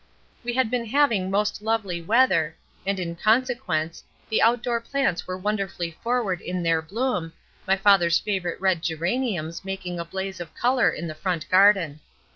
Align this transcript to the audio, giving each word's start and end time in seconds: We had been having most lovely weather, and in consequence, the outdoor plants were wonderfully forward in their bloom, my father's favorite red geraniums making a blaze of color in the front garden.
We 0.43 0.53
had 0.53 0.71
been 0.71 0.87
having 0.87 1.29
most 1.29 1.61
lovely 1.61 2.01
weather, 2.01 2.55
and 2.87 2.99
in 2.99 3.15
consequence, 3.15 4.03
the 4.31 4.41
outdoor 4.41 4.81
plants 4.81 5.27
were 5.27 5.37
wonderfully 5.37 5.91
forward 6.01 6.41
in 6.41 6.63
their 6.63 6.81
bloom, 6.81 7.33
my 7.67 7.77
father's 7.77 8.17
favorite 8.17 8.59
red 8.59 8.81
geraniums 8.81 9.63
making 9.63 9.99
a 9.99 10.03
blaze 10.05 10.39
of 10.39 10.55
color 10.55 10.89
in 10.89 11.05
the 11.05 11.13
front 11.13 11.47
garden. 11.49 11.99